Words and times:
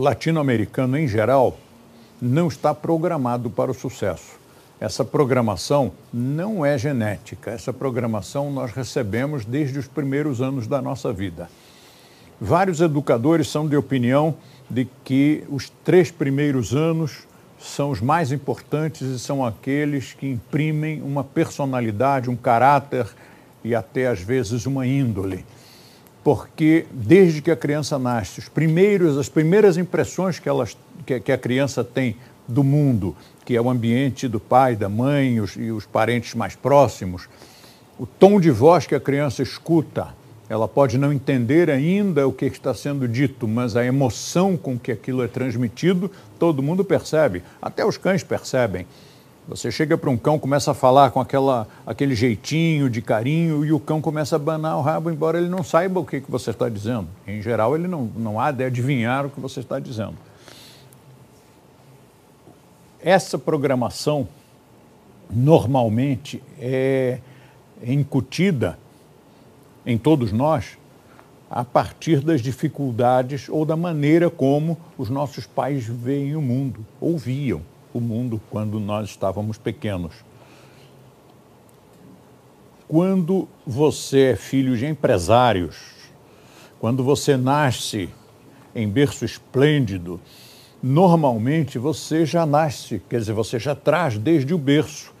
latino-americano 0.00 0.96
em 0.96 1.06
geral 1.06 1.58
não 2.22 2.48
está 2.48 2.74
programado 2.74 3.50
para 3.50 3.70
o 3.70 3.74
sucesso. 3.74 4.40
Essa 4.80 5.04
programação 5.04 5.92
não 6.10 6.64
é 6.64 6.78
genética, 6.78 7.50
essa 7.50 7.70
programação 7.70 8.50
nós 8.50 8.72
recebemos 8.72 9.44
desde 9.44 9.78
os 9.78 9.86
primeiros 9.86 10.40
anos 10.40 10.66
da 10.66 10.80
nossa 10.80 11.12
vida. 11.12 11.50
Vários 12.40 12.80
educadores 12.80 13.48
são 13.48 13.68
de 13.68 13.76
opinião 13.76 14.34
de 14.70 14.88
que 15.04 15.44
os 15.50 15.70
três 15.84 16.10
primeiros 16.10 16.74
anos 16.74 17.28
são 17.58 17.90
os 17.90 18.00
mais 18.00 18.32
importantes 18.32 19.02
e 19.02 19.18
são 19.18 19.44
aqueles 19.44 20.14
que 20.14 20.26
imprimem 20.26 21.02
uma 21.02 21.22
personalidade, 21.22 22.30
um 22.30 22.36
caráter 22.36 23.06
e 23.62 23.74
até 23.74 24.06
às 24.06 24.22
vezes 24.22 24.64
uma 24.64 24.86
índole. 24.86 25.44
Porque 26.22 26.86
desde 26.90 27.40
que 27.40 27.50
a 27.50 27.56
criança 27.56 27.98
nasce, 27.98 28.40
os 28.40 28.48
primeiros, 28.48 29.16
as 29.16 29.28
primeiras 29.28 29.76
impressões 29.76 30.38
que, 30.38 30.48
elas, 30.48 30.76
que, 31.06 31.18
que 31.20 31.32
a 31.32 31.38
criança 31.38 31.82
tem 31.82 32.16
do 32.46 32.62
mundo, 32.62 33.16
que 33.44 33.56
é 33.56 33.60
o 33.60 33.70
ambiente 33.70 34.28
do 34.28 34.38
pai, 34.38 34.76
da 34.76 34.88
mãe 34.88 35.40
os, 35.40 35.56
e 35.56 35.70
os 35.70 35.86
parentes 35.86 36.34
mais 36.34 36.54
próximos, 36.54 37.28
o 37.98 38.06
tom 38.06 38.40
de 38.40 38.50
voz 38.50 38.86
que 38.86 38.94
a 38.94 39.00
criança 39.00 39.42
escuta, 39.42 40.08
ela 40.48 40.66
pode 40.66 40.98
não 40.98 41.12
entender 41.12 41.70
ainda 41.70 42.26
o 42.26 42.32
que 42.32 42.46
está 42.46 42.74
sendo 42.74 43.06
dito, 43.06 43.46
mas 43.46 43.76
a 43.76 43.84
emoção 43.84 44.56
com 44.56 44.78
que 44.78 44.90
aquilo 44.90 45.22
é 45.22 45.28
transmitido, 45.28 46.10
todo 46.38 46.62
mundo 46.62 46.84
percebe, 46.84 47.42
até 47.62 47.86
os 47.86 47.96
cães 47.96 48.24
percebem. 48.24 48.86
Você 49.50 49.68
chega 49.68 49.98
para 49.98 50.08
um 50.08 50.16
cão, 50.16 50.38
começa 50.38 50.70
a 50.70 50.74
falar 50.74 51.10
com 51.10 51.18
aquela, 51.20 51.66
aquele 51.84 52.14
jeitinho 52.14 52.88
de 52.88 53.02
carinho 53.02 53.64
e 53.64 53.72
o 53.72 53.80
cão 53.80 54.00
começa 54.00 54.36
a 54.36 54.38
banar 54.38 54.78
o 54.78 54.80
rabo, 54.80 55.10
embora 55.10 55.38
ele 55.38 55.48
não 55.48 55.64
saiba 55.64 55.98
o 55.98 56.06
que, 56.06 56.20
que 56.20 56.30
você 56.30 56.50
está 56.50 56.68
dizendo. 56.68 57.08
Em 57.26 57.42
geral, 57.42 57.74
ele 57.74 57.88
não, 57.88 58.04
não 58.16 58.38
há 58.38 58.52
de 58.52 58.62
adivinhar 58.62 59.26
o 59.26 59.30
que 59.30 59.40
você 59.40 59.58
está 59.58 59.80
dizendo. 59.80 60.14
Essa 63.02 63.36
programação, 63.36 64.28
normalmente, 65.28 66.40
é 66.56 67.18
incutida 67.84 68.78
em 69.84 69.98
todos 69.98 70.30
nós 70.30 70.78
a 71.50 71.64
partir 71.64 72.20
das 72.20 72.40
dificuldades 72.40 73.48
ou 73.48 73.64
da 73.64 73.74
maneira 73.74 74.30
como 74.30 74.78
os 74.96 75.10
nossos 75.10 75.44
pais 75.44 75.84
veem 75.86 76.36
o 76.36 76.40
mundo, 76.40 76.86
ou 77.00 77.18
viam 77.18 77.62
o 77.92 78.00
mundo 78.00 78.40
quando 78.50 78.78
nós 78.78 79.10
estávamos 79.10 79.58
pequenos. 79.58 80.14
Quando 82.88 83.48
você 83.66 84.32
é 84.32 84.36
filho 84.36 84.76
de 84.76 84.86
empresários, 84.86 85.76
quando 86.80 87.04
você 87.04 87.36
nasce 87.36 88.08
em 88.74 88.88
berço 88.88 89.24
esplêndido, 89.24 90.20
normalmente 90.82 91.78
você 91.78 92.24
já 92.24 92.46
nasce, 92.46 93.00
quer 93.08 93.20
dizer, 93.20 93.32
você 93.32 93.58
já 93.58 93.74
traz 93.74 94.18
desde 94.18 94.54
o 94.54 94.58
berço 94.58 95.12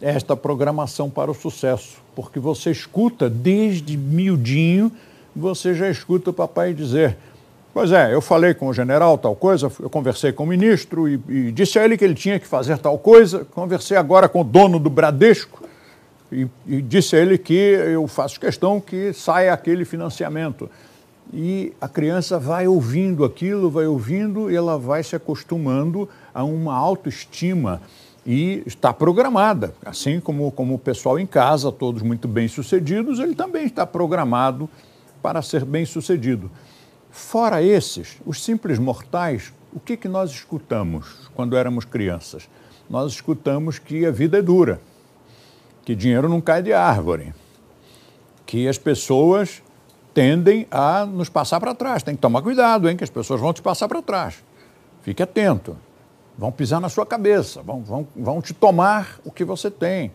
esta 0.00 0.36
programação 0.36 1.10
para 1.10 1.30
o 1.30 1.34
sucesso, 1.34 2.02
porque 2.14 2.38
você 2.38 2.70
escuta 2.70 3.28
desde 3.28 3.96
miudinho, 3.96 4.92
você 5.34 5.74
já 5.74 5.90
escuta 5.90 6.30
o 6.30 6.32
papai 6.32 6.72
dizer: 6.72 7.16
Pois 7.74 7.90
é, 7.90 8.14
eu 8.14 8.20
falei 8.20 8.54
com 8.54 8.68
o 8.68 8.72
general 8.72 9.18
tal 9.18 9.34
coisa, 9.34 9.68
eu 9.80 9.90
conversei 9.90 10.30
com 10.30 10.44
o 10.44 10.46
ministro 10.46 11.08
e, 11.08 11.20
e 11.28 11.50
disse 11.50 11.76
a 11.76 11.84
ele 11.84 11.98
que 11.98 12.04
ele 12.04 12.14
tinha 12.14 12.38
que 12.38 12.46
fazer 12.46 12.78
tal 12.78 12.96
coisa, 12.96 13.44
conversei 13.52 13.96
agora 13.96 14.28
com 14.28 14.42
o 14.42 14.44
dono 14.44 14.78
do 14.78 14.88
Bradesco 14.88 15.60
e, 16.30 16.46
e 16.68 16.80
disse 16.80 17.16
a 17.16 17.18
ele 17.18 17.36
que 17.36 17.52
eu 17.52 18.06
faço 18.06 18.38
questão 18.38 18.80
que 18.80 19.12
saia 19.12 19.52
aquele 19.52 19.84
financiamento. 19.84 20.70
E 21.32 21.72
a 21.80 21.88
criança 21.88 22.38
vai 22.38 22.68
ouvindo 22.68 23.24
aquilo, 23.24 23.68
vai 23.68 23.88
ouvindo 23.88 24.52
e 24.52 24.54
ela 24.54 24.78
vai 24.78 25.02
se 25.02 25.16
acostumando 25.16 26.08
a 26.32 26.44
uma 26.44 26.76
autoestima 26.76 27.82
e 28.24 28.62
está 28.66 28.92
programada. 28.92 29.74
Assim 29.84 30.20
como, 30.20 30.48
como 30.52 30.74
o 30.74 30.78
pessoal 30.78 31.18
em 31.18 31.26
casa, 31.26 31.72
todos 31.72 32.02
muito 32.02 32.28
bem-sucedidos, 32.28 33.18
ele 33.18 33.34
também 33.34 33.66
está 33.66 33.84
programado 33.84 34.70
para 35.20 35.42
ser 35.42 35.64
bem-sucedido. 35.64 36.48
Fora 37.14 37.62
esses, 37.62 38.16
os 38.26 38.42
simples 38.42 38.78
mortais, 38.78 39.52
o 39.72 39.78
que, 39.78 39.96
que 39.96 40.08
nós 40.08 40.30
escutamos 40.30 41.30
quando 41.34 41.56
éramos 41.56 41.84
crianças? 41.84 42.48
Nós 42.90 43.12
escutamos 43.12 43.78
que 43.78 44.04
a 44.04 44.10
vida 44.10 44.38
é 44.38 44.42
dura, 44.42 44.80
que 45.84 45.94
dinheiro 45.94 46.28
não 46.28 46.40
cai 46.40 46.60
de 46.60 46.72
árvore, 46.72 47.32
que 48.44 48.66
as 48.66 48.78
pessoas 48.78 49.62
tendem 50.12 50.66
a 50.70 51.06
nos 51.06 51.28
passar 51.28 51.60
para 51.60 51.74
trás. 51.74 52.02
Tem 52.02 52.16
que 52.16 52.20
tomar 52.20 52.42
cuidado, 52.42 52.90
hein, 52.90 52.96
que 52.96 53.04
as 53.04 53.10
pessoas 53.10 53.40
vão 53.40 53.52
te 53.52 53.62
passar 53.62 53.86
para 53.86 54.02
trás. 54.02 54.42
Fique 55.02 55.22
atento 55.22 55.76
vão 56.36 56.50
pisar 56.50 56.80
na 56.80 56.88
sua 56.88 57.06
cabeça, 57.06 57.62
vão, 57.62 57.82
vão, 57.82 58.06
vão 58.14 58.42
te 58.42 58.52
tomar 58.52 59.18
o 59.24 59.30
que 59.30 59.44
você 59.44 59.70
tem, 59.70 60.12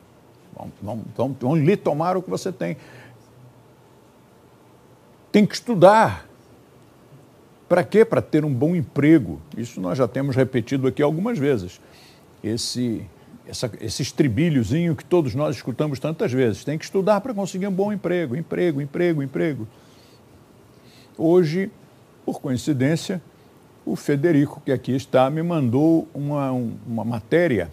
vão, 0.56 0.72
vão, 0.82 1.04
vão, 1.16 1.38
vão 1.40 1.56
lhe 1.56 1.78
tomar 1.78 2.18
o 2.18 2.22
que 2.22 2.30
você 2.30 2.52
tem. 2.52 2.78
Tem 5.32 5.46
que 5.46 5.54
estudar. 5.54 6.26
Para 7.70 7.84
quê? 7.84 8.04
Para 8.04 8.20
ter 8.20 8.44
um 8.44 8.52
bom 8.52 8.76
emprego. 8.76 9.40
Isso 9.56 9.80
nós 9.80 9.96
já 9.96 10.08
temos 10.08 10.36
repetido 10.36 10.88
aqui 10.88 11.04
algumas 11.04 11.38
vezes. 11.38 11.80
Esse, 12.44 13.06
essa, 13.48 13.72
esse 13.80 14.02
estribilhozinho 14.02 14.96
que 14.96 15.06
todos 15.06 15.36
nós 15.36 15.56
escutamos 15.56 16.00
tantas 16.00 16.34
vezes. 16.34 16.64
Tem 16.64 16.80
que 16.80 16.86
estudar 16.86 17.22
para 17.22 17.32
conseguir 17.32 17.68
um 17.68 17.72
bom 17.72 17.94
emprego. 17.94 18.36
Emprego, 18.36 18.82
emprego, 18.82 19.22
emprego. 19.22 19.68
Hoje, 21.16 21.70
por 22.26 22.42
coincidência, 22.42 23.22
o 23.86 23.96
Federico, 23.96 24.60
que 24.66 24.72
aqui 24.72 24.96
está, 24.96 25.30
me 25.30 25.44
mandou 25.44 26.08
uma, 26.12 26.52
uma 26.52 27.06
matéria, 27.06 27.70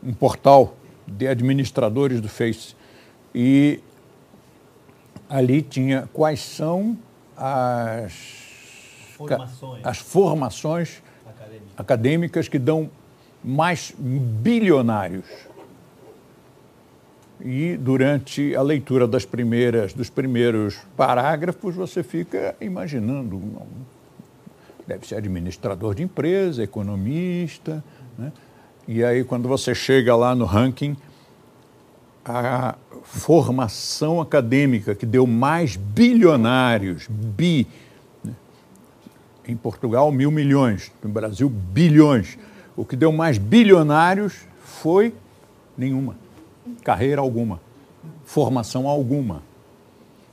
um 0.00 0.12
portal 0.12 0.76
de 1.04 1.26
administradores 1.26 2.20
do 2.20 2.28
Face. 2.28 2.76
E 3.34 3.80
ali 5.28 5.60
tinha 5.60 6.08
quais 6.12 6.40
são 6.40 6.96
as 7.36 8.47
formações, 9.18 9.86
as 9.86 9.98
formações 9.98 11.02
acadêmicas. 11.26 11.72
acadêmicas 11.76 12.48
que 12.48 12.58
dão 12.58 12.90
mais 13.42 13.92
bilionários. 13.98 15.26
E 17.40 17.76
durante 17.76 18.54
a 18.56 18.62
leitura 18.62 19.06
das 19.06 19.24
primeiras, 19.24 19.92
dos 19.92 20.10
primeiros 20.10 20.76
parágrafos, 20.96 21.74
você 21.74 22.02
fica 22.02 22.56
imaginando 22.60 23.40
deve 24.88 25.06
ser 25.06 25.16
administrador 25.16 25.94
de 25.94 26.02
empresa, 26.02 26.62
economista. 26.62 27.84
Né? 28.16 28.32
E 28.88 29.04
aí, 29.04 29.22
quando 29.22 29.46
você 29.46 29.74
chega 29.74 30.16
lá 30.16 30.34
no 30.34 30.46
ranking, 30.46 30.96
a 32.24 32.74
formação 33.02 34.20
acadêmica 34.20 34.94
que 34.94 35.04
deu 35.04 35.26
mais 35.26 35.76
bilionários, 35.76 37.06
bi? 37.08 37.66
Em 39.48 39.56
Portugal, 39.56 40.12
mil 40.12 40.30
milhões, 40.30 40.92
no 41.02 41.08
Brasil, 41.08 41.48
bilhões. 41.48 42.38
O 42.76 42.84
que 42.84 42.94
deu 42.94 43.10
mais 43.10 43.38
bilionários 43.38 44.46
foi 44.60 45.14
nenhuma, 45.76 46.14
carreira 46.84 47.22
alguma, 47.22 47.58
formação 48.24 48.86
alguma. 48.86 49.42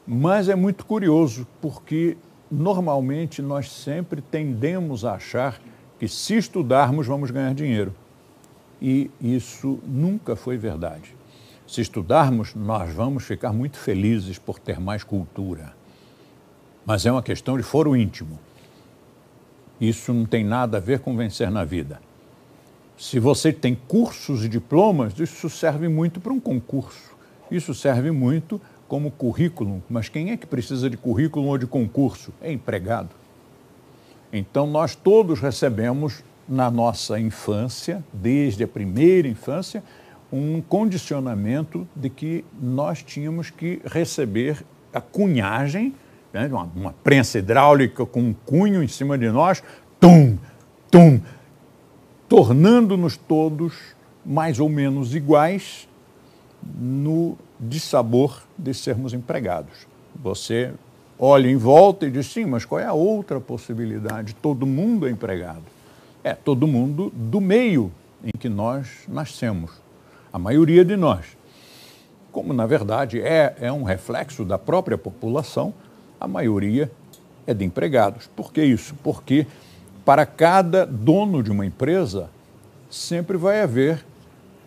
Mas 0.06 0.50
é 0.50 0.56
muito 0.56 0.86
curioso, 0.86 1.48
porque 1.62 2.18
normalmente 2.52 3.42
nós 3.42 3.72
sempre 3.72 4.22
tendemos 4.22 5.06
a 5.06 5.14
achar 5.14 5.62
que 5.98 6.10
se 6.10 6.36
estudarmos 6.36 7.08
vamos 7.08 7.32
ganhar 7.32 7.54
dinheiro. 7.54 7.96
E 8.82 9.10
isso 9.22 9.80
nunca 9.88 10.36
foi 10.36 10.58
verdade. 10.58 11.16
Se 11.66 11.82
estudarmos, 11.82 12.54
nós 12.54 12.94
vamos 12.94 13.24
ficar 13.24 13.54
muito 13.54 13.78
felizes 13.78 14.38
por 14.38 14.60
ter 14.60 14.80
mais 14.80 15.04
cultura. 15.04 15.74
Mas 16.86 17.06
é 17.06 17.12
uma 17.12 17.24
questão 17.24 17.58
de 17.58 17.64
foro 17.64 17.96
íntimo. 17.96 18.38
Isso 19.80 20.14
não 20.14 20.26
tem 20.26 20.44
nada 20.44 20.78
a 20.78 20.80
ver 20.80 21.00
com 21.00 21.16
vencer 21.16 21.52
na 21.52 21.64
vida. 21.64 22.00
Se 22.98 23.20
você 23.20 23.52
tem 23.52 23.76
cursos 23.76 24.46
e 24.46 24.50
diplomas, 24.50 25.20
isso 25.20 25.50
serve 25.50 25.88
muito 25.90 26.20
para 26.20 26.32
um 26.32 26.40
concurso. 26.40 27.16
Isso 27.52 27.74
serve 27.74 28.10
muito 28.12 28.60
como 28.88 29.12
currículo, 29.12 29.84
mas 29.90 30.10
quem 30.10 30.32
é 30.32 30.38
que 30.38 30.46
precisa 30.46 30.90
de 30.90 30.96
currículo 30.96 31.48
ou 31.48 31.58
de 31.58 31.68
concurso? 31.68 32.32
É 32.42 32.52
empregado. 32.52 33.10
Então, 34.32 34.68
nós 34.68 34.96
todos 34.96 35.40
recebemos 35.40 36.24
na 36.48 36.70
nossa 36.70 37.20
infância, 37.20 38.04
desde 38.14 38.64
a 38.64 38.68
primeira 38.68 39.28
infância, 39.28 39.84
um 40.32 40.62
condicionamento 40.62 41.88
de 41.96 42.10
que 42.10 42.46
nós 42.62 43.02
tínhamos 43.02 43.50
que 43.50 43.82
receber 43.86 44.64
a 44.94 45.02
cunhagem, 45.02 45.94
uma, 46.52 46.70
uma 46.76 46.94
prensa 47.04 47.40
hidráulica 47.40 48.06
com 48.06 48.22
um 48.22 48.34
cunho 48.34 48.84
em 48.84 48.88
cima 48.88 49.18
de 49.18 49.30
nós, 49.30 49.64
tum, 50.00 50.38
tum, 50.92 51.20
tornando-nos 52.28 53.16
todos 53.18 53.74
mais 54.26 54.60
ou 54.60 54.68
menos 54.68 55.14
iguais 55.14 55.88
no 56.64 57.38
de 57.60 57.80
sabor 57.80 58.44
de 58.58 58.74
sermos 58.74 59.14
empregados. 59.14 59.88
Você 60.16 60.74
olha 61.18 61.48
em 61.48 61.58
volta 61.58 62.06
e 62.06 62.12
diz: 62.12 62.28
sim, 62.28 62.46
mas 62.46 62.66
qual 62.66 62.80
é 62.80 62.86
a 62.86 62.94
outra 62.94 63.40
possibilidade? 63.40 64.36
Todo 64.36 64.66
mundo 64.66 65.08
é 65.08 65.12
empregado. 65.12 65.64
É, 66.24 66.34
todo 66.34 66.66
mundo 66.66 67.12
do 67.14 67.40
meio 67.40 67.92
em 68.24 68.36
que 68.38 68.50
nós 68.50 69.04
nascemos, 69.08 69.72
a 70.34 70.40
maioria 70.40 70.84
de 70.84 70.96
nós. 70.96 71.38
Como, 72.32 72.52
na 72.52 72.66
verdade, 72.66 73.22
é, 73.22 73.56
é 73.62 73.72
um 73.72 73.84
reflexo 73.84 74.44
da 74.44 74.58
própria 74.58 74.98
população, 74.98 75.74
a 76.20 76.28
maioria 76.28 76.92
é 77.48 77.54
de 77.54 77.64
empregados. 77.66 78.30
Por 78.36 78.52
que 78.52 78.64
isso? 78.64 78.96
Porque 79.04 79.46
para 80.04 80.26
cada 80.26 80.86
dono 80.86 81.42
de 81.42 81.52
uma 81.52 81.66
empresa, 81.66 82.30
sempre 82.90 83.38
vai 83.38 83.62
haver 83.62 84.06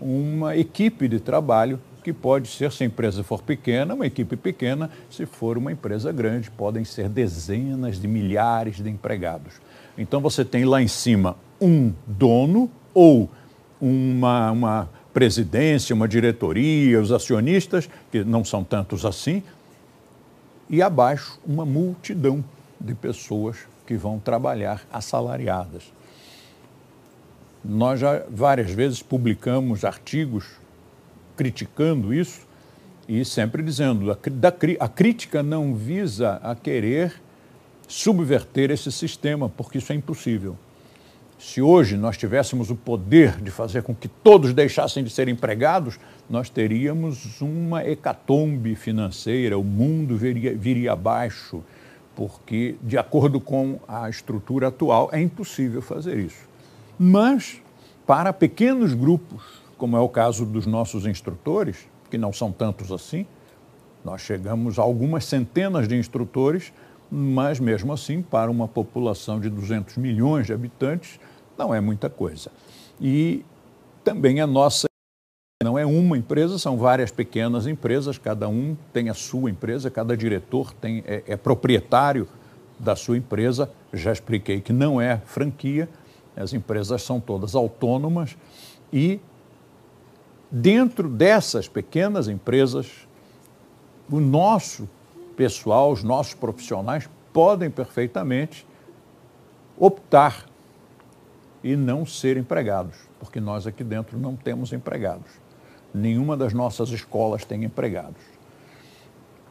uma 0.00 0.56
equipe 0.56 1.08
de 1.08 1.20
trabalho 1.20 1.80
que 2.02 2.12
pode 2.12 2.48
ser, 2.48 2.72
se 2.72 2.84
a 2.84 2.86
empresa 2.86 3.22
for 3.22 3.42
pequena, 3.42 3.94
uma 3.94 4.06
equipe 4.06 4.36
pequena, 4.36 4.90
se 5.10 5.26
for 5.26 5.58
uma 5.58 5.70
empresa 5.70 6.10
grande, 6.10 6.50
podem 6.50 6.84
ser 6.84 7.08
dezenas 7.08 8.00
de 8.00 8.08
milhares 8.08 8.76
de 8.76 8.88
empregados. 8.88 9.54
Então 9.96 10.20
você 10.20 10.44
tem 10.44 10.64
lá 10.64 10.80
em 10.80 10.88
cima 10.88 11.36
um 11.60 11.92
dono 12.06 12.70
ou 12.94 13.28
uma, 13.80 14.50
uma 14.50 14.90
presidência, 15.12 15.94
uma 15.94 16.08
diretoria, 16.08 17.00
os 17.00 17.12
acionistas, 17.12 17.88
que 18.10 18.24
não 18.24 18.44
são 18.44 18.62
tantos 18.62 19.04
assim, 19.04 19.42
e 20.68 20.82
abaixo 20.82 21.38
uma 21.46 21.64
multidão 21.64 22.44
de 22.80 22.94
pessoas 22.94 23.56
que 23.86 23.96
vão 23.96 24.18
trabalhar 24.18 24.82
assalariadas. 24.92 25.92
Nós 27.64 28.00
já 28.00 28.22
várias 28.30 28.70
vezes 28.70 29.02
publicamos 29.02 29.84
artigos 29.84 30.46
criticando 31.36 32.12
isso 32.12 32.46
e 33.08 33.24
sempre 33.24 33.62
dizendo 33.62 34.10
a, 34.10 34.18
a 34.80 34.88
crítica 34.88 35.42
não 35.42 35.74
visa 35.74 36.34
a 36.42 36.54
querer 36.54 37.14
subverter 37.86 38.70
esse 38.70 38.92
sistema, 38.92 39.48
porque 39.48 39.78
isso 39.78 39.92
é 39.92 39.96
impossível. 39.96 40.56
Se 41.38 41.62
hoje 41.62 41.96
nós 41.96 42.16
tivéssemos 42.16 42.68
o 42.68 42.74
poder 42.74 43.40
de 43.40 43.52
fazer 43.52 43.84
com 43.84 43.94
que 43.94 44.08
todos 44.08 44.52
deixassem 44.52 45.04
de 45.04 45.10
ser 45.10 45.28
empregados, 45.28 45.98
nós 46.28 46.50
teríamos 46.50 47.40
uma 47.40 47.86
hecatombe 47.86 48.74
financeira, 48.74 49.56
o 49.56 49.62
mundo 49.62 50.16
viria, 50.16 50.52
viria 50.56 50.92
abaixo, 50.92 51.62
porque, 52.16 52.74
de 52.82 52.98
acordo 52.98 53.40
com 53.40 53.78
a 53.86 54.10
estrutura 54.10 54.66
atual, 54.66 55.10
é 55.12 55.20
impossível 55.20 55.80
fazer 55.80 56.18
isso. 56.18 56.48
Mas, 56.98 57.62
para 58.04 58.32
pequenos 58.32 58.92
grupos, 58.92 59.62
como 59.76 59.96
é 59.96 60.00
o 60.00 60.08
caso 60.08 60.44
dos 60.44 60.66
nossos 60.66 61.06
instrutores, 61.06 61.86
que 62.10 62.18
não 62.18 62.32
são 62.32 62.50
tantos 62.50 62.90
assim, 62.90 63.24
nós 64.04 64.22
chegamos 64.22 64.76
a 64.76 64.82
algumas 64.82 65.24
centenas 65.24 65.86
de 65.86 65.96
instrutores, 65.96 66.72
mas 67.10 67.58
mesmo 67.58 67.92
assim, 67.92 68.22
para 68.22 68.50
uma 68.50 68.68
população 68.68 69.40
de 69.40 69.48
200 69.48 69.96
milhões 69.96 70.46
de 70.46 70.52
habitantes, 70.52 71.18
não 71.56 71.74
é 71.74 71.80
muita 71.80 72.08
coisa. 72.10 72.50
E 73.00 73.44
também 74.04 74.40
a 74.40 74.46
nossa 74.46 74.88
não 75.62 75.76
é 75.76 75.84
uma 75.84 76.16
empresa, 76.16 76.56
são 76.56 76.76
várias 76.78 77.10
pequenas 77.10 77.66
empresas, 77.66 78.16
cada 78.16 78.48
um 78.48 78.76
tem 78.92 79.08
a 79.08 79.14
sua 79.14 79.50
empresa, 79.50 79.90
cada 79.90 80.16
diretor 80.16 80.72
tem, 80.72 81.02
é, 81.04 81.24
é 81.26 81.36
proprietário 81.36 82.28
da 82.78 82.94
sua 82.94 83.16
empresa. 83.16 83.68
Já 83.92 84.12
expliquei 84.12 84.60
que 84.60 84.72
não 84.72 85.00
é 85.00 85.18
franquia, 85.26 85.88
as 86.36 86.52
empresas 86.52 87.02
são 87.02 87.18
todas 87.18 87.56
autônomas 87.56 88.36
e 88.92 89.18
dentro 90.50 91.08
dessas 91.08 91.68
pequenas 91.68 92.28
empresas, 92.28 93.08
o 94.10 94.20
nosso 94.20 94.88
pessoal, 95.38 95.92
os 95.92 96.02
nossos 96.02 96.34
profissionais 96.34 97.08
podem 97.32 97.70
perfeitamente 97.70 98.66
optar 99.78 100.44
e 101.62 101.76
não 101.76 102.04
ser 102.04 102.36
empregados, 102.36 102.96
porque 103.20 103.40
nós 103.40 103.64
aqui 103.64 103.84
dentro 103.84 104.18
não 104.18 104.34
temos 104.34 104.72
empregados. 104.72 105.30
Nenhuma 105.94 106.36
das 106.36 106.52
nossas 106.52 106.90
escolas 106.90 107.44
tem 107.44 107.62
empregados. 107.62 108.20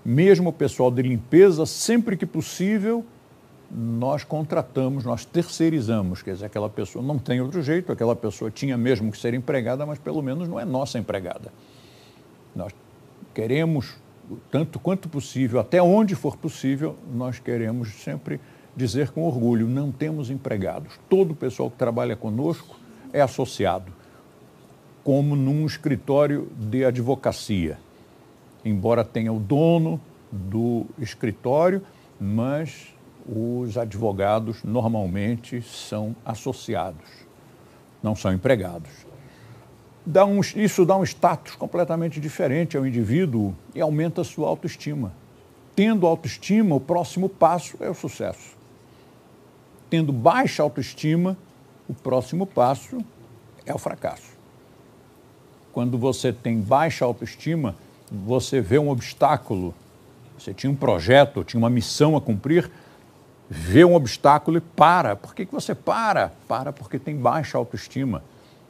Mesmo 0.04 0.50
o 0.50 0.54
pessoal 0.54 0.92
de 0.92 1.02
limpeza, 1.02 1.66
sempre 1.66 2.18
que 2.18 2.26
possível, 2.26 3.06
nós 3.72 4.26
contratamos, 4.26 5.06
nós 5.06 5.24
terceirizamos, 5.24 6.22
quer 6.22 6.34
dizer, 6.34 6.48
aquela 6.48 6.70
pessoa 6.70 7.04
não 7.04 7.18
tem 7.18 7.40
outro 7.40 7.62
jeito, 7.62 7.94
aquela 7.94 8.16
pessoa 8.16 8.52
tinha 8.52 8.78
mesmo 8.78 9.10
que 9.10 9.18
ser 9.18 9.34
empregada, 9.34 9.86
mas 9.86 10.00
pelo 10.00 10.22
menos 10.22 10.50
não 10.50 10.60
é 10.60 10.66
nossa 10.66 11.00
empregada. 11.00 11.54
Nós 12.54 12.74
queremos, 13.34 13.96
tanto 14.52 14.80
quanto 14.80 15.08
possível, 15.08 15.60
até 15.60 15.82
onde 15.82 16.16
for 16.16 16.36
possível, 16.36 16.96
nós 17.14 17.40
queremos 17.40 17.90
sempre 18.02 18.40
dizer 18.76 19.12
com 19.12 19.24
orgulho: 19.24 19.68
não 19.68 19.92
temos 19.92 20.30
empregados. 20.30 21.00
Todo 21.10 21.32
o 21.32 21.36
pessoal 21.36 21.72
que 21.72 21.78
trabalha 21.78 22.16
conosco 22.16 22.80
é 23.12 23.22
associado, 23.22 23.92
como 25.04 25.36
num 25.36 25.66
escritório 25.66 26.50
de 26.58 26.86
advocacia. 26.86 27.80
Embora 28.64 29.04
tenha 29.04 29.32
o 29.32 29.40
dono 29.40 30.00
do 30.32 30.86
escritório, 31.00 31.82
mas 32.20 32.94
os 33.28 33.78
advogados 33.78 34.64
normalmente 34.64 35.62
são 35.62 36.16
associados, 36.26 37.08
não 38.02 38.16
são 38.16 38.34
empregados. 38.34 39.07
Dá 40.10 40.26
um, 40.26 40.40
isso 40.40 40.86
dá 40.86 40.96
um 40.96 41.04
status 41.04 41.56
completamente 41.56 42.20
diferente 42.20 42.78
ao 42.78 42.88
indivíduo 42.88 43.54
e 43.76 43.82
aumenta 43.82 44.22
a 44.22 44.24
sua 44.24 44.48
autoestima. 44.48 45.12
Tendo 45.76 46.08
autoestima, 46.08 46.76
o 46.76 46.80
próximo 46.80 47.28
passo 47.28 47.76
é 47.82 47.90
o 47.90 47.94
sucesso 47.94 48.58
tendo 49.90 50.12
baixa 50.12 50.64
autoestima, 50.64 51.38
o 51.88 51.94
próximo 51.94 52.46
passo 52.46 53.00
é 53.66 53.74
o 53.74 53.78
fracasso. 53.78 54.36
Quando 55.72 55.98
você 55.98 56.34
tem 56.34 56.60
baixa 56.60 57.06
autoestima, 57.06 57.76
você 58.12 58.62
vê 58.62 58.80
um 58.80 58.90
obstáculo, 58.90 59.74
você 60.38 60.54
tinha 60.54 60.72
um 60.72 60.76
projeto, 60.76 61.44
tinha 61.44 61.60
uma 61.60 61.70
missão 61.70 62.16
a 62.16 62.22
cumprir, 62.22 62.70
vê 63.50 63.86
um 63.86 63.96
obstáculo 63.96 64.58
e 64.58 64.62
para. 64.62 65.16
Por 65.16 65.34
que, 65.34 65.46
que 65.46 65.54
você 65.54 65.74
para? 65.74 66.34
Para 66.48 66.74
porque 66.74 67.00
tem 67.00 67.16
baixa 67.16 67.58
autoestima. 67.58 68.24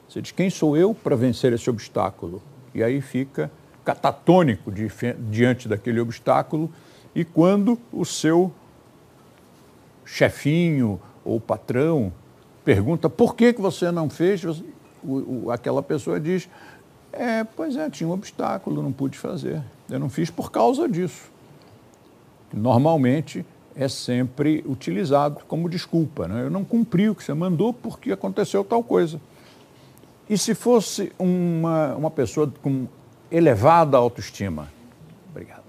Você 0.07 0.21
diz, 0.21 0.31
quem 0.31 0.49
sou 0.49 0.77
eu 0.77 0.93
para 0.93 1.15
vencer 1.15 1.51
esse 1.53 1.69
obstáculo? 1.69 2.41
E 2.73 2.81
aí 2.83 3.01
fica 3.01 3.51
catatônico 3.83 4.71
diante 5.29 5.67
daquele 5.67 5.99
obstáculo 5.99 6.71
e 7.15 7.23
quando 7.23 7.79
o 7.91 8.05
seu 8.05 8.51
chefinho 10.05 10.99
ou 11.23 11.39
patrão 11.39 12.11
pergunta 12.63 13.09
por 13.09 13.35
que, 13.35 13.53
que 13.53 13.61
você 13.61 13.91
não 13.91 14.09
fez, 14.09 14.43
o, 14.43 14.63
o, 15.03 15.51
aquela 15.51 15.81
pessoa 15.81 16.19
diz, 16.19 16.49
é, 17.11 17.43
pois 17.43 17.75
é, 17.75 17.89
tinha 17.89 18.07
um 18.07 18.11
obstáculo, 18.11 18.83
não 18.83 18.91
pude 18.91 19.17
fazer. 19.17 19.63
Eu 19.89 19.99
não 19.99 20.09
fiz 20.09 20.29
por 20.29 20.51
causa 20.51 20.87
disso. 20.87 21.31
Normalmente 22.53 23.45
é 23.75 23.87
sempre 23.87 24.63
utilizado 24.67 25.41
como 25.47 25.69
desculpa. 25.69 26.27
Né? 26.27 26.43
Eu 26.43 26.49
não 26.49 26.63
cumpri 26.63 27.09
o 27.09 27.15
que 27.15 27.23
você 27.23 27.33
mandou 27.33 27.73
porque 27.73 28.11
aconteceu 28.11 28.63
tal 28.63 28.83
coisa. 28.83 29.19
E 30.29 30.37
se 30.37 30.53
fosse 30.53 31.11
uma, 31.17 31.95
uma 31.95 32.11
pessoa 32.11 32.51
com 32.61 32.87
elevada 33.31 33.97
autoestima? 33.97 34.71
Obrigado. 35.29 35.63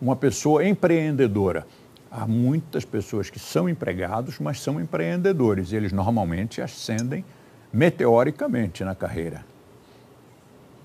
Uma 0.00 0.16
pessoa 0.16 0.66
empreendedora 0.66 1.66
há 2.10 2.26
muitas 2.26 2.84
pessoas 2.84 3.30
que 3.30 3.38
são 3.38 3.68
empregados, 3.68 4.38
mas 4.38 4.60
são 4.60 4.80
empreendedores, 4.80 5.72
e 5.72 5.76
eles 5.76 5.92
normalmente 5.92 6.60
ascendem 6.60 7.24
meteoricamente 7.72 8.82
na 8.82 8.94
carreira. 8.94 9.44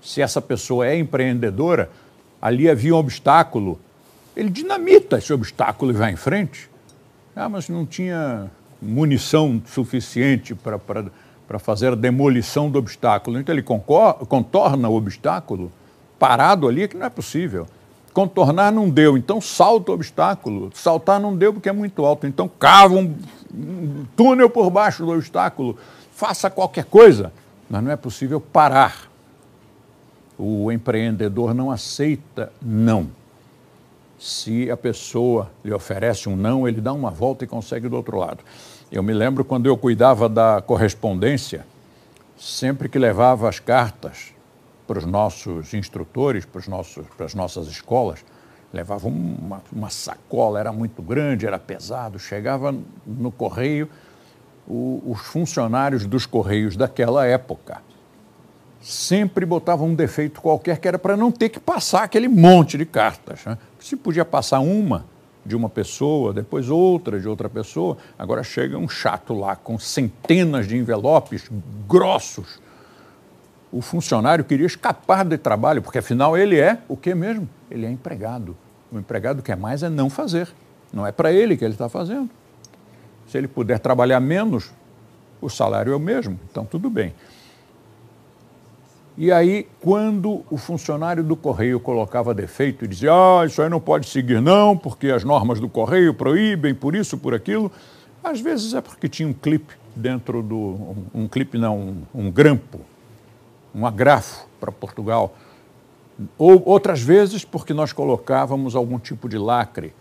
Se 0.02 0.20
essa 0.20 0.40
pessoa 0.40 0.86
é 0.86 0.96
empreendedora, 0.96 1.90
ali 2.40 2.68
havia 2.68 2.94
um 2.94 2.98
obstáculo, 2.98 3.80
ele 4.36 4.50
dinamita 4.50 5.16
esse 5.16 5.32
obstáculo 5.32 5.92
e 5.92 5.94
vai 5.94 6.12
em 6.12 6.16
frente. 6.16 6.70
Ah, 7.34 7.48
mas 7.48 7.68
não 7.68 7.86
tinha 7.86 8.50
munição 8.84 9.62
suficiente 9.66 10.54
para 10.54 11.58
fazer 11.58 11.92
a 11.92 11.96
demolição 11.96 12.70
do 12.70 12.78
obstáculo. 12.78 13.38
Então 13.38 13.54
ele 13.54 13.62
contorna 13.62 14.88
o 14.88 14.94
obstáculo 14.94 15.72
parado 16.18 16.68
ali, 16.68 16.86
que 16.86 16.96
não 16.96 17.06
é 17.06 17.10
possível. 17.10 17.66
Contornar 18.12 18.70
não 18.70 18.88
deu, 18.88 19.18
então 19.18 19.40
salta 19.40 19.90
o 19.90 19.94
obstáculo. 19.94 20.70
Saltar 20.72 21.20
não 21.20 21.36
deu 21.36 21.52
porque 21.52 21.68
é 21.68 21.72
muito 21.72 22.04
alto, 22.04 22.26
então 22.26 22.48
cava 22.48 22.94
um, 22.94 23.12
um 23.52 24.04
túnel 24.16 24.48
por 24.48 24.70
baixo 24.70 25.04
do 25.04 25.10
obstáculo. 25.10 25.76
Faça 26.12 26.48
qualquer 26.48 26.84
coisa, 26.84 27.32
mas 27.68 27.82
não 27.82 27.90
é 27.90 27.96
possível 27.96 28.40
parar. 28.40 29.10
O 30.38 30.70
empreendedor 30.70 31.52
não 31.52 31.72
aceita 31.72 32.52
não. 32.62 33.08
Se 34.16 34.70
a 34.70 34.76
pessoa 34.76 35.50
lhe 35.64 35.72
oferece 35.72 36.28
um 36.28 36.36
não, 36.36 36.68
ele 36.68 36.80
dá 36.80 36.92
uma 36.92 37.10
volta 37.10 37.44
e 37.44 37.48
consegue 37.48 37.88
do 37.88 37.96
outro 37.96 38.16
lado. 38.16 38.38
Eu 38.94 39.02
me 39.02 39.12
lembro 39.12 39.44
quando 39.44 39.66
eu 39.66 39.76
cuidava 39.76 40.28
da 40.28 40.62
correspondência, 40.64 41.66
sempre 42.38 42.88
que 42.88 42.96
levava 42.96 43.48
as 43.48 43.58
cartas 43.58 44.32
para 44.86 45.00
os 45.00 45.04
nossos 45.04 45.74
instrutores, 45.74 46.44
para, 46.44 46.60
os 46.60 46.68
nossos, 46.68 47.04
para 47.16 47.26
as 47.26 47.34
nossas 47.34 47.66
escolas, 47.66 48.24
levava 48.72 49.08
uma, 49.08 49.60
uma 49.72 49.90
sacola, 49.90 50.60
era 50.60 50.70
muito 50.72 51.02
grande, 51.02 51.44
era 51.44 51.58
pesado, 51.58 52.20
chegava 52.20 52.72
no 53.04 53.32
correio, 53.32 53.90
o, 54.64 55.02
os 55.04 55.22
funcionários 55.22 56.06
dos 56.06 56.24
correios 56.24 56.76
daquela 56.76 57.26
época 57.26 57.82
sempre 58.80 59.44
botavam 59.44 59.88
um 59.88 59.94
defeito 59.96 60.40
qualquer 60.40 60.78
que 60.78 60.86
era 60.86 61.00
para 61.00 61.16
não 61.16 61.32
ter 61.32 61.48
que 61.48 61.58
passar 61.58 62.04
aquele 62.04 62.28
monte 62.28 62.78
de 62.78 62.86
cartas. 62.86 63.44
Né? 63.44 63.58
Se 63.80 63.96
podia 63.96 64.24
passar 64.24 64.60
uma 64.60 65.04
de 65.44 65.54
uma 65.54 65.68
pessoa, 65.68 66.32
depois 66.32 66.70
outra 66.70 67.20
de 67.20 67.28
outra 67.28 67.48
pessoa, 67.48 67.96
agora 68.18 68.42
chega 68.42 68.78
um 68.78 68.88
chato 68.88 69.34
lá 69.34 69.54
com 69.54 69.78
centenas 69.78 70.66
de 70.66 70.76
envelopes 70.76 71.50
grossos. 71.86 72.60
O 73.70 73.82
funcionário 73.82 74.44
queria 74.44 74.66
escapar 74.66 75.24
de 75.24 75.36
trabalho, 75.36 75.82
porque 75.82 75.98
afinal 75.98 76.36
ele 76.36 76.58
é 76.58 76.78
o 76.88 76.96
que 76.96 77.14
mesmo? 77.14 77.48
Ele 77.70 77.84
é 77.84 77.90
empregado. 77.90 78.56
O 78.90 78.98
empregado 78.98 79.42
quer 79.42 79.56
mais 79.56 79.82
é 79.82 79.88
não 79.88 80.08
fazer. 80.08 80.48
Não 80.92 81.06
é 81.06 81.10
para 81.10 81.32
ele 81.32 81.56
que 81.56 81.64
ele 81.64 81.74
está 81.74 81.88
fazendo. 81.88 82.30
Se 83.26 83.36
ele 83.36 83.48
puder 83.48 83.80
trabalhar 83.80 84.20
menos, 84.20 84.70
o 85.40 85.50
salário 85.50 85.92
é 85.92 85.96
o 85.96 86.00
mesmo, 86.00 86.38
então 86.50 86.64
tudo 86.64 86.88
bem. 86.88 87.12
E 89.16 89.30
aí, 89.30 89.68
quando 89.80 90.44
o 90.50 90.56
funcionário 90.56 91.22
do 91.22 91.36
correio 91.36 91.78
colocava 91.78 92.34
defeito 92.34 92.84
e 92.84 92.88
dizia: 92.88 93.12
Ah, 93.12 93.46
isso 93.46 93.62
aí 93.62 93.68
não 93.68 93.80
pode 93.80 94.08
seguir, 94.08 94.40
não, 94.40 94.76
porque 94.76 95.08
as 95.08 95.22
normas 95.22 95.60
do 95.60 95.68
correio 95.68 96.12
proíbem, 96.12 96.74
por 96.74 96.96
isso, 96.96 97.16
por 97.16 97.32
aquilo, 97.32 97.70
às 98.22 98.40
vezes 98.40 98.74
é 98.74 98.80
porque 98.80 99.08
tinha 99.08 99.28
um 99.28 99.32
clipe 99.32 99.74
dentro 99.94 100.42
do. 100.42 100.56
Um, 100.56 101.04
um 101.14 101.28
clipe, 101.28 101.56
não, 101.56 101.78
um, 101.78 102.02
um 102.12 102.30
grampo, 102.30 102.80
um 103.72 103.86
agrafo 103.86 104.46
para 104.58 104.72
Portugal 104.72 105.34
ou 106.38 106.62
outras 106.66 107.00
vezes 107.00 107.44
porque 107.44 107.74
nós 107.74 107.92
colocávamos 107.92 108.76
algum 108.76 108.98
tipo 108.98 109.28
de 109.28 109.38
lacre. 109.38 109.92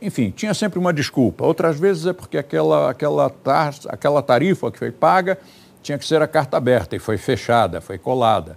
Enfim, 0.00 0.30
tinha 0.30 0.52
sempre 0.52 0.78
uma 0.78 0.92
desculpa. 0.92 1.44
Outras 1.44 1.78
vezes 1.78 2.06
é 2.06 2.12
porque 2.12 2.36
aquela, 2.36 2.90
aquela, 2.90 3.30
tar, 3.30 3.74
aquela 3.88 4.22
tarifa 4.22 4.70
que 4.70 4.78
foi 4.78 4.90
paga 4.90 5.38
tinha 5.82 5.98
que 5.98 6.06
ser 6.06 6.22
a 6.22 6.28
carta 6.28 6.56
aberta 6.56 6.94
e 6.94 6.98
foi 6.98 7.18
fechada, 7.18 7.80
foi 7.80 7.98
colada. 7.98 8.56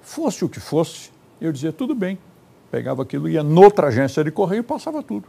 Fosse 0.00 0.44
o 0.44 0.48
que 0.48 0.60
fosse, 0.60 1.10
eu 1.40 1.52
dizia 1.52 1.72
tudo 1.72 1.94
bem. 1.94 2.18
Pegava 2.70 3.02
aquilo, 3.02 3.28
ia 3.28 3.42
noutra 3.42 3.88
agência 3.88 4.22
de 4.22 4.30
correio 4.30 4.60
e 4.60 4.62
passava 4.62 5.02
tudo. 5.02 5.26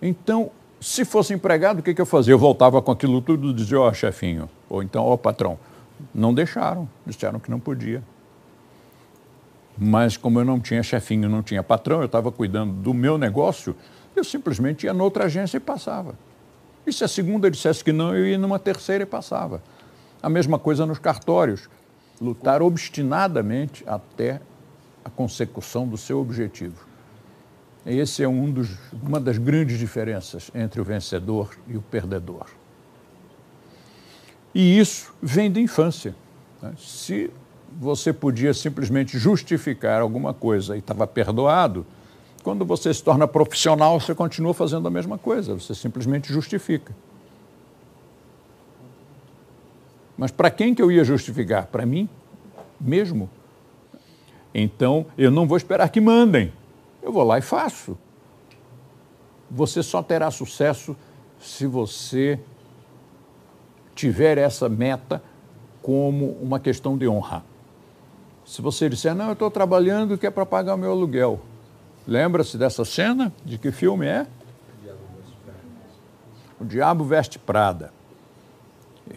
Então, 0.00 0.50
se 0.80 1.04
fosse 1.04 1.34
empregado, 1.34 1.80
o 1.80 1.82
que, 1.82 1.92
que 1.92 2.00
eu 2.00 2.06
fazia? 2.06 2.32
Eu 2.32 2.38
voltava 2.38 2.80
com 2.80 2.90
aquilo 2.90 3.20
tudo 3.20 3.50
e 3.50 3.54
dizia, 3.54 3.78
ó, 3.78 3.88
oh, 3.88 3.94
chefinho, 3.94 4.48
ou 4.68 4.82
então, 4.82 5.04
ó, 5.04 5.12
oh, 5.12 5.18
patrão. 5.18 5.58
Não 6.14 6.32
deixaram, 6.32 6.88
disseram 7.04 7.38
que 7.38 7.50
não 7.50 7.60
podia. 7.60 8.02
Mas 9.76 10.16
como 10.16 10.40
eu 10.40 10.44
não 10.44 10.58
tinha 10.58 10.82
chefinho, 10.82 11.28
não 11.28 11.42
tinha 11.42 11.62
patrão, 11.62 12.00
eu 12.00 12.06
estava 12.06 12.32
cuidando 12.32 12.72
do 12.72 12.94
meu 12.94 13.18
negócio, 13.18 13.76
eu 14.16 14.24
simplesmente 14.24 14.86
ia 14.86 14.94
noutra 14.94 15.24
agência 15.24 15.58
e 15.58 15.60
passava. 15.60 16.14
E 16.90 16.92
se 16.92 17.04
a 17.04 17.08
segunda 17.08 17.48
dissesse 17.48 17.84
que 17.84 17.92
não, 17.92 18.16
eu 18.16 18.26
ia 18.26 18.36
numa 18.36 18.58
terceira 18.58 19.04
e 19.04 19.06
passava. 19.06 19.62
A 20.20 20.28
mesma 20.28 20.58
coisa 20.58 20.84
nos 20.84 20.98
cartórios. 20.98 21.70
Lutar 22.20 22.60
obstinadamente 22.60 23.84
até 23.86 24.40
a 25.04 25.08
consecução 25.08 25.86
do 25.86 25.96
seu 25.96 26.20
objetivo. 26.20 26.84
Esse 27.86 28.24
é 28.24 28.28
um 28.28 28.50
dos, 28.50 28.76
uma 28.92 29.20
das 29.20 29.38
grandes 29.38 29.78
diferenças 29.78 30.50
entre 30.52 30.80
o 30.80 30.84
vencedor 30.84 31.56
e 31.68 31.76
o 31.76 31.80
perdedor. 31.80 32.46
E 34.52 34.76
isso 34.76 35.14
vem 35.22 35.48
da 35.48 35.60
infância. 35.60 36.12
Né? 36.60 36.72
Se 36.76 37.30
você 37.78 38.12
podia 38.12 38.52
simplesmente 38.52 39.16
justificar 39.16 40.00
alguma 40.02 40.34
coisa 40.34 40.74
e 40.74 40.80
estava 40.80 41.06
perdoado, 41.06 41.86
quando 42.42 42.64
você 42.64 42.92
se 42.92 43.02
torna 43.02 43.28
profissional, 43.28 44.00
você 44.00 44.14
continua 44.14 44.54
fazendo 44.54 44.88
a 44.88 44.90
mesma 44.90 45.18
coisa, 45.18 45.54
você 45.54 45.74
simplesmente 45.74 46.32
justifica. 46.32 46.94
Mas 50.16 50.30
para 50.30 50.50
quem 50.50 50.74
que 50.74 50.82
eu 50.82 50.90
ia 50.90 51.04
justificar? 51.04 51.66
Para 51.66 51.86
mim 51.86 52.08
mesmo. 52.80 53.28
Então, 54.54 55.06
eu 55.16 55.30
não 55.30 55.46
vou 55.46 55.56
esperar 55.56 55.88
que 55.90 56.00
mandem. 56.00 56.52
Eu 57.02 57.12
vou 57.12 57.22
lá 57.22 57.38
e 57.38 57.42
faço. 57.42 57.96
Você 59.50 59.82
só 59.82 60.02
terá 60.02 60.30
sucesso 60.30 60.96
se 61.40 61.66
você 61.66 62.38
tiver 63.94 64.38
essa 64.38 64.68
meta 64.68 65.22
como 65.82 66.32
uma 66.40 66.60
questão 66.60 66.96
de 66.96 67.08
honra. 67.08 67.44
Se 68.44 68.60
você 68.60 68.88
disser, 68.88 69.14
não, 69.14 69.28
eu 69.28 69.32
estou 69.32 69.50
trabalhando 69.50 70.18
que 70.18 70.26
é 70.26 70.30
para 70.30 70.44
pagar 70.44 70.74
o 70.74 70.78
meu 70.78 70.90
aluguel. 70.90 71.40
Lembra-se 72.10 72.58
dessa 72.58 72.84
cena? 72.84 73.32
De 73.44 73.56
que 73.56 73.70
filme 73.70 74.04
é? 74.04 74.26
O 76.60 76.64
Diabo 76.64 77.04
Veste 77.04 77.38
Prada. 77.38 77.92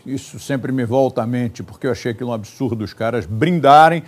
Isso 0.05 0.39
sempre 0.39 0.71
me 0.71 0.85
volta 0.85 1.23
à 1.23 1.25
mente, 1.25 1.63
porque 1.63 1.87
eu 1.87 1.91
achei 1.91 2.11
aquilo 2.11 2.29
um 2.29 2.33
absurdo 2.33 2.83
os 2.83 2.93
caras 2.93 3.25
brindarem 3.25 4.03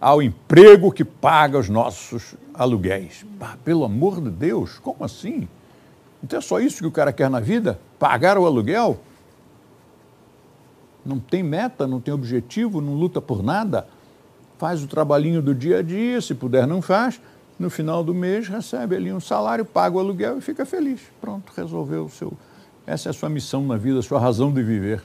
ao 0.00 0.22
emprego 0.22 0.90
que 0.90 1.04
paga 1.04 1.58
os 1.58 1.68
nossos 1.68 2.34
aluguéis. 2.54 3.26
Pá, 3.38 3.58
pelo 3.62 3.84
amor 3.84 4.22
de 4.22 4.30
Deus, 4.30 4.78
como 4.78 5.04
assim? 5.04 5.46
Então 6.22 6.38
é 6.38 6.42
só 6.42 6.58
isso 6.60 6.78
que 6.78 6.86
o 6.86 6.92
cara 6.92 7.12
quer 7.12 7.28
na 7.28 7.40
vida? 7.40 7.78
Pagar 7.98 8.38
o 8.38 8.46
aluguel? 8.46 8.98
Não 11.04 11.18
tem 11.18 11.42
meta, 11.42 11.86
não 11.86 12.00
tem 12.00 12.14
objetivo, 12.14 12.80
não 12.80 12.94
luta 12.94 13.20
por 13.20 13.42
nada? 13.42 13.86
faz 14.58 14.82
o 14.82 14.86
trabalhinho 14.86 15.42
do 15.42 15.54
dia 15.54 15.80
a 15.80 15.82
dia, 15.82 16.20
se 16.20 16.34
puder 16.34 16.66
não 16.66 16.80
faz, 16.80 17.20
no 17.58 17.70
final 17.70 18.02
do 18.02 18.12
mês 18.12 18.48
recebe 18.48 18.96
ali 18.96 19.12
um 19.12 19.20
salário, 19.20 19.64
paga 19.64 19.96
o 19.96 20.00
aluguel 20.00 20.38
e 20.38 20.40
fica 20.40 20.66
feliz. 20.66 21.00
Pronto, 21.20 21.52
resolveu 21.56 22.06
o 22.06 22.10
seu. 22.10 22.32
Essa 22.86 23.08
é 23.08 23.10
a 23.10 23.12
sua 23.12 23.28
missão 23.28 23.64
na 23.64 23.76
vida, 23.76 24.00
a 24.00 24.02
sua 24.02 24.18
razão 24.18 24.52
de 24.52 24.62
viver. 24.62 25.02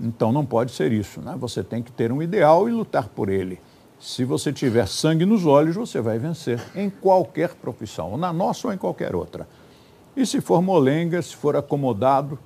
Então 0.00 0.32
não 0.32 0.44
pode 0.44 0.72
ser 0.72 0.92
isso, 0.92 1.20
né? 1.20 1.36
Você 1.38 1.62
tem 1.62 1.82
que 1.82 1.92
ter 1.92 2.10
um 2.10 2.22
ideal 2.22 2.68
e 2.68 2.72
lutar 2.72 3.08
por 3.08 3.28
ele. 3.28 3.60
Se 4.00 4.24
você 4.24 4.52
tiver 4.52 4.86
sangue 4.88 5.24
nos 5.24 5.46
olhos, 5.46 5.76
você 5.76 6.00
vai 6.00 6.18
vencer 6.18 6.60
em 6.74 6.90
qualquer 6.90 7.54
profissão, 7.54 8.16
na 8.16 8.32
nossa 8.32 8.66
ou 8.66 8.74
em 8.74 8.78
qualquer 8.78 9.14
outra. 9.14 9.46
E 10.16 10.26
se 10.26 10.40
for 10.40 10.60
molenga, 10.60 11.20
se 11.22 11.34
for 11.36 11.56
acomodado, 11.56 12.38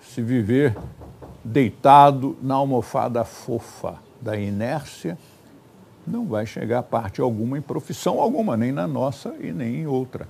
se 0.00 0.22
viver 0.22 0.76
deitado 1.44 2.36
na 2.42 2.54
almofada 2.54 3.24
fofa, 3.24 3.98
da 4.20 4.36
inércia, 4.36 5.18
não 6.10 6.26
vai 6.26 6.44
chegar 6.44 6.80
a 6.80 6.82
parte 6.82 7.20
alguma 7.20 7.56
em 7.56 7.62
profissão 7.62 8.20
alguma, 8.20 8.56
nem 8.56 8.72
na 8.72 8.86
nossa 8.86 9.34
e 9.40 9.52
nem 9.52 9.76
em 9.76 9.86
outra. 9.86 10.28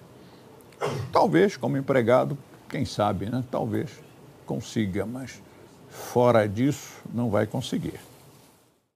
Talvez, 1.12 1.56
como 1.56 1.76
empregado, 1.76 2.36
quem 2.68 2.84
sabe, 2.84 3.26
né? 3.26 3.42
Talvez 3.50 3.90
consiga, 4.46 5.04
mas 5.06 5.42
fora 5.88 6.48
disso 6.48 7.00
não 7.12 7.30
vai 7.30 7.46
conseguir. 7.46 8.09